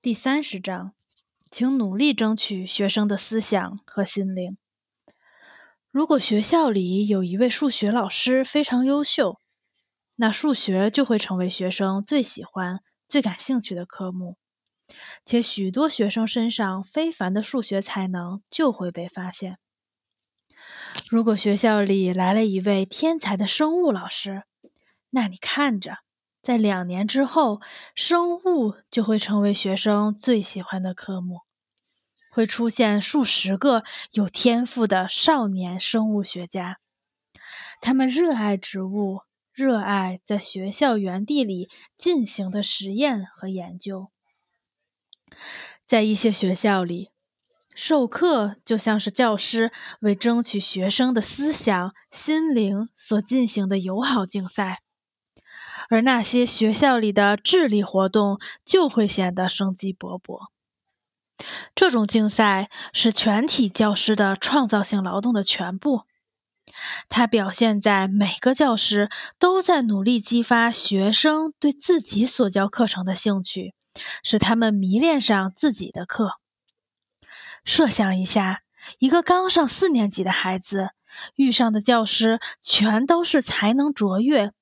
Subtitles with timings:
[0.00, 0.92] 第三十章，
[1.50, 4.56] 请努力争取学生的思想和心灵。
[5.90, 9.40] 如果学校里有一位数学老师非常优秀，
[10.14, 14.36] 那数学就会成为学生最喜欢、最感兴趣的科目，
[15.24, 19.58] 且许多学生身上非凡的数学才能就会被发现。
[21.10, 24.44] 如果学校里来了一位天才的生物老师，
[25.10, 25.98] 那你看着。
[26.48, 27.60] 在两年之后，
[27.94, 31.42] 生物就会成为学生最喜欢的科目，
[32.30, 36.78] 会出现数十个有天赋的少年生物学家。
[37.82, 44.08] 他们热爱植物，热爱在学校园地里进行的实验和研究。
[45.84, 47.10] 在一些学校里，
[47.74, 49.70] 授课就像是教师
[50.00, 54.78] 为争取学生的思想、心灵所进行的友好竞赛。
[55.88, 60.48] 而那些学校里的智力活动就会显得生机勃勃。
[61.74, 66.02] 这种竞赛是全体教师的创造性劳动的全部，
[67.08, 73.74] 它表现在每个教师都在努力激发学生对自己所教课程的兴趣，
[74.22, 76.40] 使他们迷恋上自己的课。
[77.64, 78.62] 设想一下，
[78.98, 80.90] 一个刚上四年级的孩子
[81.36, 84.52] 遇上的教师全都是才能卓越。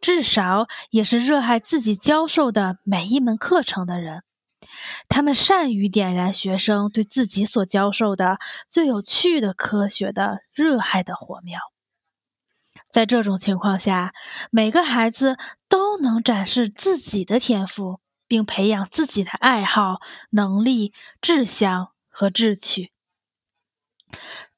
[0.00, 4.22] 至少也是热爱自己教授的每一门课程的人，
[5.08, 8.38] 他们善于点燃学生对自己所教授的
[8.70, 11.58] 最有趣的科学的热爱的火苗。
[12.90, 14.12] 在这种情况下，
[14.50, 15.36] 每个孩子
[15.68, 20.00] 都能展示自己的天赋，并培养自己的爱好、
[20.30, 22.92] 能力、志向和志趣。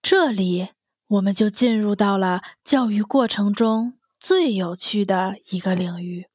[0.03, 0.71] 这里，
[1.07, 3.98] 我们就进入到了教育过程中。
[4.19, 6.27] 最有趣的一个领域，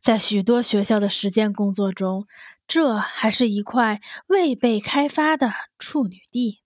[0.00, 2.26] 在许多学校的实践工作中，
[2.68, 6.62] 这还是一块未被开发的处女地。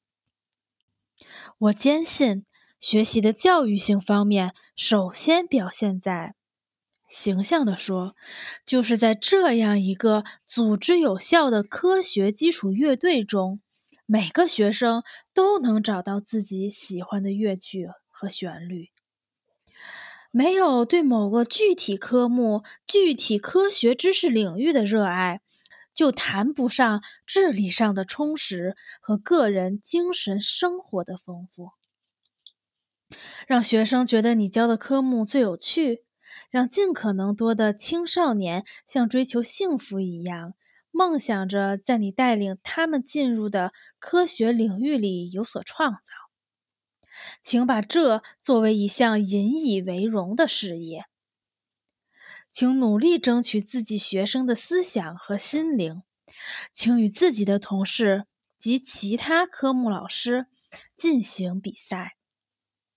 [1.59, 2.45] 我坚信，
[2.79, 6.35] 学习的教育性方面首先表现在，
[7.09, 8.15] 形象地说，
[8.67, 13.63] 就是在这样一个组织有效的科学基础乐队中，
[14.05, 15.03] 每个学生
[15.33, 18.91] 都能找到自己喜欢的乐曲和旋律。
[20.35, 25.43] 没有对某个具体科目、具体科学知识领域的热爱，
[25.95, 31.73] 就谈不上智力上的充实和个人精神生活的丰富。
[33.47, 36.05] 让学生觉得你教的科目最有趣，
[36.49, 40.55] 让尽可能多的青少年像追求幸福一样，
[40.91, 46.32] 梦想着在你带领他们进入的科学领域里有所创造。
[47.43, 51.07] 请把这作为一项引以为荣的事业。
[52.51, 56.03] 请努力争取自己学生的思想和心灵。
[56.73, 58.27] 请与自己的同事
[58.59, 60.47] 及其他科目老师
[60.95, 62.17] 进行比赛。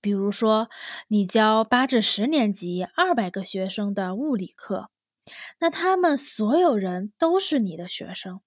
[0.01, 0.69] 比如说，
[1.07, 4.89] 你教八至十年级二百个学生的物理课，
[5.59, 8.41] 那他们所有人都是你的学生。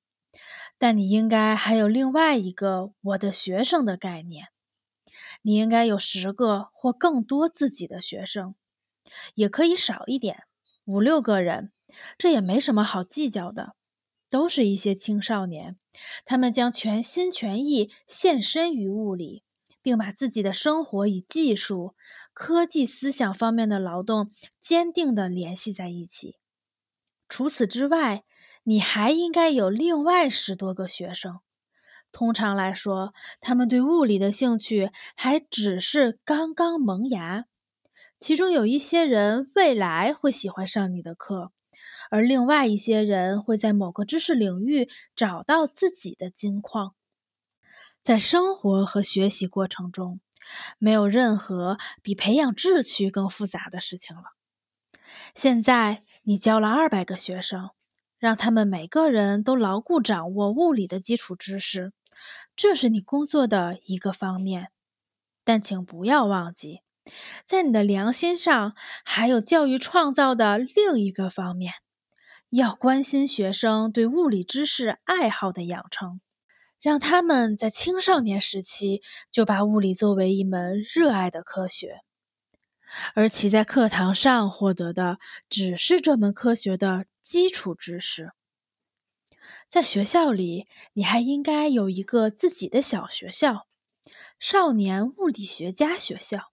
[0.79, 4.49] 但你应该还有另外一个“我的学生”的概念。
[5.43, 8.55] 你应该有十个或更多自己的学生，
[9.35, 10.45] 也可以少一点，
[10.85, 11.73] 五六个人，
[12.17, 13.75] 这也没什么好计较的。
[14.31, 15.79] 都是一些青少年，
[16.27, 19.43] 他们将全心全意献身于物理，
[19.81, 21.95] 并把自己的生活与技术、
[22.35, 26.37] 科技思想方面的劳动坚定地联系在一起。
[27.27, 28.25] 除此之外，
[28.65, 31.41] 你还应该有另外十多个学生。
[32.11, 37.45] 通常来说，他们对物理的兴趣还只是刚刚萌芽。
[38.19, 41.53] 其中有一些人未来会喜欢上你的课，
[42.11, 46.95] 而另外一些人会在某个知识领域找到自己的金矿。
[48.03, 50.21] 在生活和学习过程中，
[50.79, 54.23] 没有任何比培养志趣更复杂的事情了。
[55.35, 57.71] 现在你教了二百个学生，
[58.19, 61.93] 让他们每个人都牢固掌握物理的基础知识。
[62.57, 64.71] 这是你工作的一个方面，
[65.45, 66.83] 但请不要忘记，
[67.45, 68.75] 在你的良心上
[69.05, 71.75] 还有教育创造的另一个方面，
[72.51, 76.21] 要关心学生对物理知识爱好的养成，
[76.81, 82.01] 让他们在青少年时期就把物理作为一门热爱的科学，
[83.15, 85.19] 而其在课堂上获得的
[85.49, 88.33] 只是这门科学的基础知识。
[89.69, 93.67] 在学校里，你还应该有一个自己的小学校——
[94.41, 96.53] 少年物理学家学校。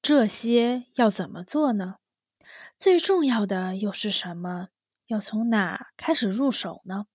[0.00, 1.96] 这些要怎么做呢？
[2.78, 4.68] 最重要的又是什么？
[5.06, 7.06] 要从哪开始入手呢？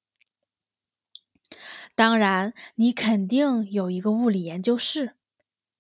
[1.96, 5.16] 当然，你肯定有一个物理研究室，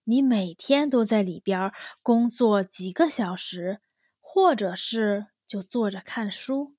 [0.05, 1.71] 你每天都在里边
[2.01, 3.81] 工作几个小时，
[4.19, 6.76] 或者是就坐着看书，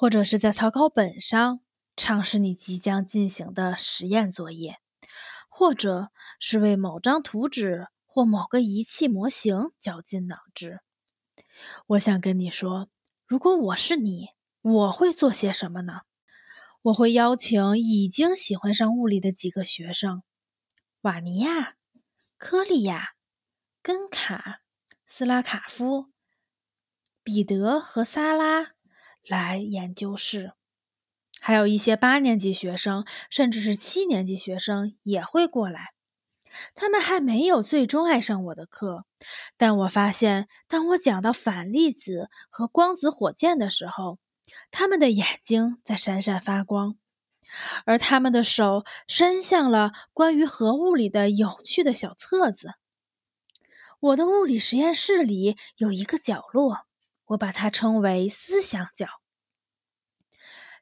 [0.00, 1.60] 或者是在草稿本上
[1.94, 4.78] 尝试你即将进行的实验作业，
[5.50, 10.80] 或者是为某张图纸或某个仪器模型绞尽脑汁。
[11.88, 12.88] 我想跟你说，
[13.26, 14.28] 如果我是你，
[14.62, 16.00] 我会做些什么呢？
[16.80, 20.22] 我会邀请已经喜欢上物理的几个学生：
[21.02, 21.76] 瓦尼亚、
[22.38, 23.10] 科利亚、
[23.82, 24.62] 根卡、
[25.06, 26.06] 斯拉卡夫、
[27.22, 28.72] 彼得和萨拉
[29.30, 30.54] 来研究室，
[31.40, 35.94] 还有一些八年级学生，甚至是七年级学生也会过来。
[36.74, 39.04] 他们还没有最终爱上我的课，
[39.56, 44.18] 但我发现，当我讲到反粒子和光子火箭的时候，
[44.72, 46.96] 他们的眼睛在闪闪发光，
[47.84, 52.74] 而他们的手伸向了关于核物理的有趣的小册子。
[54.00, 56.86] 我的物理实验室里有一个角落，
[57.26, 59.06] 我把它称为“思想角”。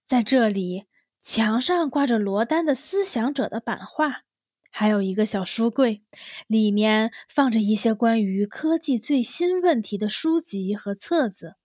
[0.09, 0.87] 在这里，
[1.21, 4.23] 墙上挂着罗丹的《思想者》的版画，
[4.71, 6.03] 还有一个小书柜，
[6.47, 11.57] 里面放着一些关于科技最新问题的书籍和册子。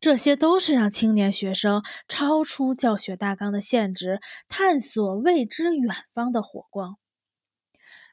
[0.00, 6.98] 这些都是让青年学生超出教学大纲的限制，探索未知远方的火光。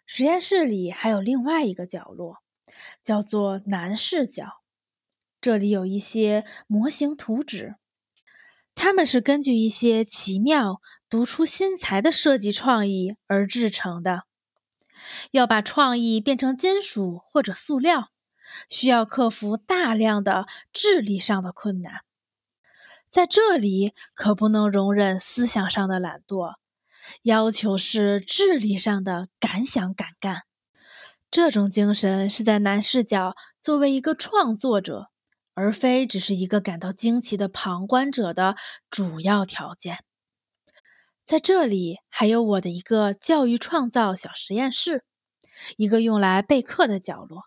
[0.05, 2.43] 实验室里还有另外一个角落，
[3.03, 4.61] 叫做男视角。
[5.41, 7.77] 这里有一些模型图纸，
[8.75, 14.23] 它们是根据一些奇妙、独出心裁的设计创意而制成的。
[15.31, 18.09] 要把创意变成金属或者塑料。
[18.69, 22.01] 需要克服大量的智力上的困难，
[23.09, 26.57] 在这里可不能容忍思想上的懒惰，
[27.23, 30.43] 要求是智力上的敢想敢干。
[31.31, 35.07] 这种精神是在男视角作为一个创作者，
[35.53, 38.55] 而非只是一个感到惊奇的旁观者的
[38.89, 40.03] 主要条件。
[41.23, 45.05] 在这里还有我的一个教育创造小实验室，
[45.77, 47.43] 一个用来备课的角落。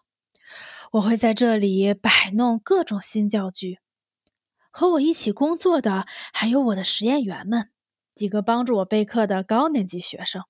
[0.92, 3.80] 我会在这里摆弄各种新教具，
[4.70, 7.70] 和我一起工作的还有我的实验员们，
[8.14, 10.44] 几个帮助我备课的高年级学生。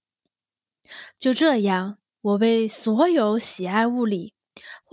[1.18, 4.34] 就这样，我为所有喜爱物理，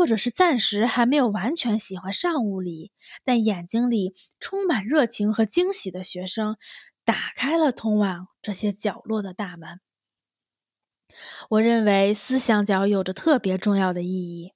[0.03, 2.91] 或者是暂时还没有完全喜欢上物理，
[3.23, 6.57] 但眼睛里充满热情和惊喜的学生，
[7.05, 9.79] 打开了通往这些角落的大门。
[11.51, 14.51] 我认为思想角有着特别重要的意义。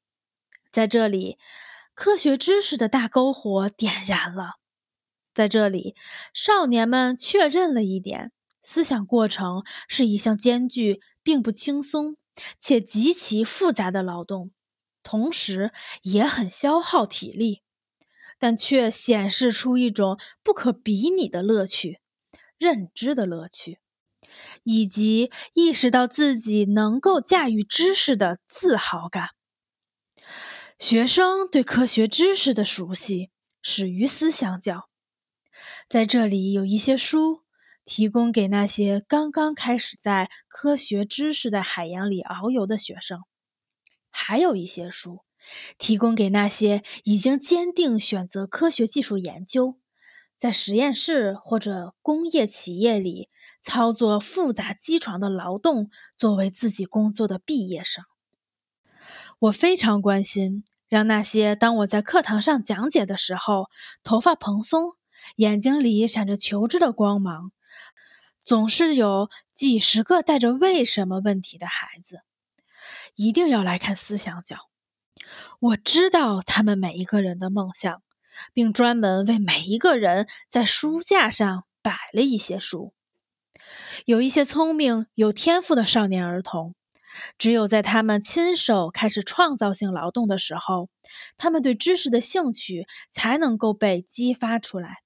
[0.70, 1.38] 在这里，
[1.94, 4.56] 科学知识的大篝火点燃了。
[5.34, 5.96] 在这里，
[6.34, 12.18] 少年们确认了一点：思想过程是一项艰巨、并不轻松
[12.60, 14.52] 且极其复杂的劳动，
[15.08, 15.72] 同时
[16.02, 17.64] 也很消耗体力，
[18.38, 22.02] 但却显示出一种不可比拟的乐趣——
[22.60, 23.80] 认知的乐趣，
[24.64, 29.30] 以及意识到自己能够驾驭知识的自豪感。
[30.78, 33.30] 学生对科学知识的熟悉
[33.62, 34.90] 始于思想角，
[35.88, 37.44] 在这里有一些书
[37.86, 43.22] 提供给那些刚刚开始在科学知识的海洋里遨游的学生，
[44.20, 45.22] 还有一些书
[45.78, 49.78] 提供给那些已经坚定选择科学技术研究，
[50.40, 53.30] 在实验室或者工业企业里
[53.62, 58.04] 操作复杂机床的劳动作为自己工作的毕业生。
[59.38, 63.70] 我非常关心，让那些当我在课堂上讲解的时候，
[64.04, 64.94] 头发蓬松、
[65.36, 67.52] 眼睛里闪着求知的光芒，
[68.42, 72.22] 总是有几十个带着“为什么”问题的孩子，
[73.18, 74.56] 一定要来看思想角。
[75.60, 78.02] 我知道他们每一个人的梦想，
[78.54, 82.94] 并专门为每一个人在书架上摆了一些书。
[84.06, 86.74] 有一些聪明、有天赋的少年儿童。
[87.40, 90.90] 只有在他们亲手开始创造性劳动的时候，
[91.36, 94.98] 他们对知识的兴趣才能够被激发出来。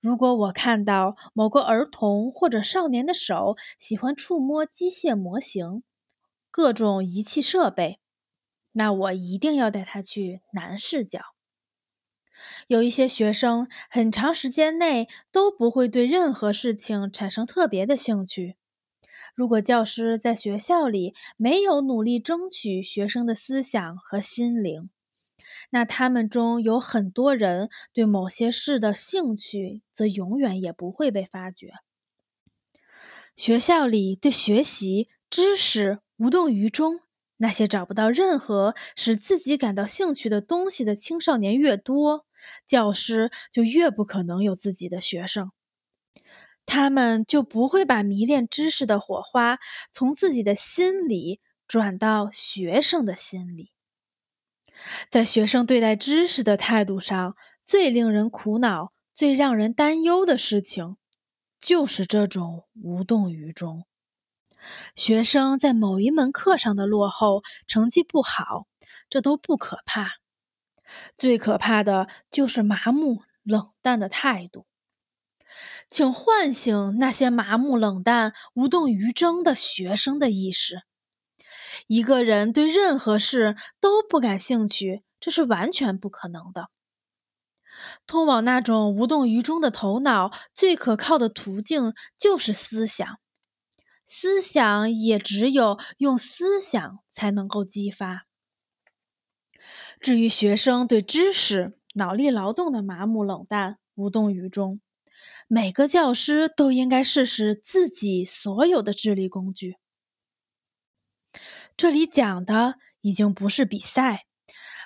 [0.00, 5.84] 如果我看到某个儿童或者少年的手喜欢触摸机械模型、
[6.52, 7.98] 各种仪器设备，
[8.72, 11.34] 那我一定要带他去男视角。
[12.66, 18.56] 有一些学生很长时间内都不会对任何事情产生特别的兴趣。
[19.34, 24.90] 如果教师在学校里没有努力争取学生的思想和心灵，
[25.70, 31.72] 那他们中有很多人对某些事的兴趣，则永远也不会被发掘。
[33.34, 37.00] 学校里对学习知识无动于衷，
[37.38, 42.26] 那些找不到任何使自己感到兴趣的东西的青少年越多，
[42.66, 45.50] 教师就越不可能有自己的学生。
[46.64, 49.58] 他们就不会把迷恋知识的火花
[49.90, 53.72] 从自己的心里转到学生的心里。
[55.10, 60.96] 在学生对待知识的态度上，最令人苦恼、最让人担忧的事情，
[61.60, 63.84] 就是这种无动于衷。
[64.94, 68.66] 学生在某一门课上的落后、成绩不好，
[69.10, 70.12] 这都不可怕，
[71.16, 74.66] 最可怕的就是麻木、冷淡的态度。
[75.88, 80.82] 请唤醒那些麻木、冷淡、无动于衷的学生的意识。
[81.86, 86.68] 一个人对任何事都不感兴趣，这是完全不可能的。
[88.06, 93.18] 通往那种无动于衷的头脑，最可靠的途径就是思想。
[94.14, 98.26] 思想也只有用思想才能够激发。
[99.98, 104.82] 至于学生对知识、脑力劳动的麻木、冷淡、无动于衷，
[105.48, 109.78] 每个教师都应该试试自己所有的智力工具。
[111.74, 114.26] 这里讲的已经不是比赛，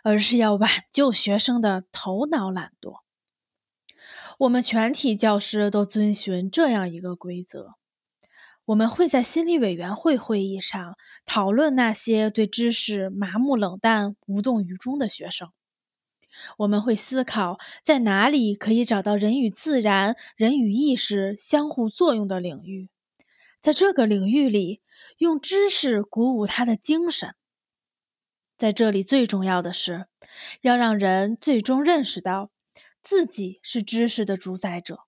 [0.05, 3.01] 而是要挽救学生的头脑懒惰。
[4.39, 7.75] 我们全体教师都遵循这样一个规则：
[8.67, 15.53] 我们会在心理委员会会议上讨论那些对知识麻木、冷淡、无动于衷的学生。
[16.59, 22.91] 我们会思考，在哪里可以找到人与自然、人与意识相互作用的领域，
[23.61, 24.83] 在这个领域里，
[25.19, 27.37] 用知识鼓舞他的精神。
[28.59, 30.09] 在这里，最重要的是
[30.63, 32.51] 要让人最终认识到
[33.01, 35.06] 自己是知识的主宰者，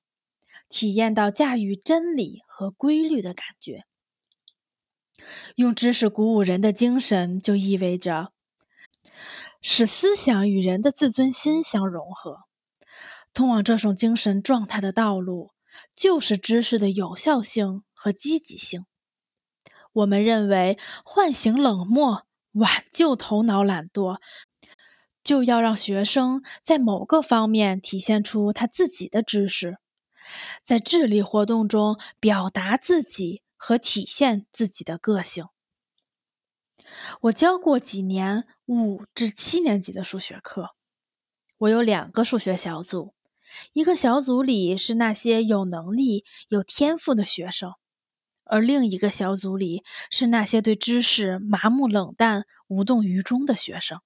[0.68, 3.84] 体验到驾驭真理和规律的感觉。
[5.56, 8.32] 用知识鼓舞人的精神，就意味着。
[9.60, 12.44] 使思想与人的自尊心相融合，
[13.34, 15.50] 通往这种精神状态的道路，
[15.96, 18.86] 就是知识的有效性和积极性。
[19.92, 24.20] 我们认为，唤醒冷漠、挽救头脑懒惰，
[25.24, 29.78] 就要让学生在某个方面体现出他自己的知识，
[30.62, 35.46] 在智力活动中表达自己和体现自己的个性。
[37.22, 40.70] 我教过几年五至七年级的数学课，
[41.58, 43.14] 我有两个数学小组，
[43.72, 47.72] 一个小组里是那些有能力、有天赋的学生，
[48.44, 54.00] 而另一个小组里是那些对知识麻木、冷淡、无动于衷的学生。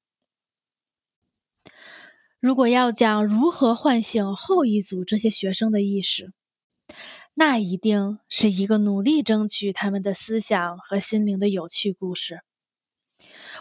[2.43, 6.33] 如果要讲如何唤醒后一组这些学生的意识，
[7.35, 12.41] 那一定是一个努力争取他们的思想和心灵的有趣故事。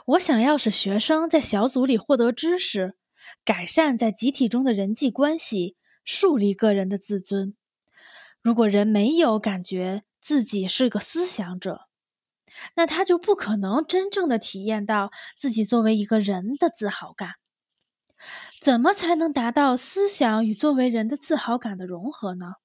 [0.07, 2.95] 我想要使学生在小组里获得知识，
[3.45, 7.53] 改善在集体中的人际关系，树立个人的自尊。
[8.41, 11.81] 如果人没有感觉自己是个思想者，
[12.75, 17.35] 那他就不可能真正的体验到自己作为一个人的自豪感。
[18.61, 22.57] 怎么才能达到思想与作为人的自豪感的融合呢？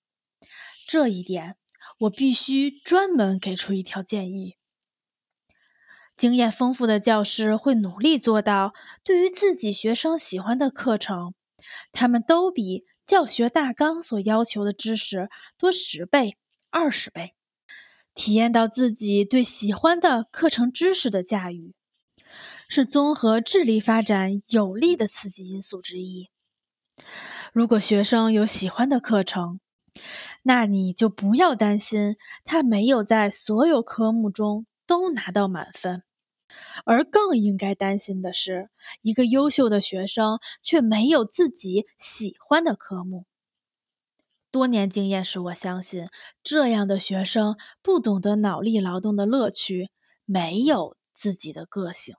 [0.87, 1.57] 这一点，
[2.01, 4.57] 我必须专门给出一条建议。
[6.15, 11.33] 经验丰富的教师会努力做到，对于自己学生喜欢的课程，
[11.93, 16.37] 他们都比教学大纲所要求的知识多十倍、
[16.69, 17.35] 二十倍，
[18.15, 21.75] 体验到自己对喜欢的课程知识的驾驭，
[22.69, 26.31] 是综合智力发展有利的刺激因素之一。
[27.53, 29.61] 如果学生有喜欢的课程，
[30.43, 36.03] 那你就不要担心他没有在所有科目中都拿到满分。
[36.85, 38.71] 而更应该担心的是，
[39.03, 43.27] 一个优秀的学生却没有自己喜欢的科目。
[44.51, 46.07] 多年经验使我相信，
[46.43, 49.91] 这样的学生不懂得脑力劳动的乐趣，
[50.25, 52.15] 没有自己的个性。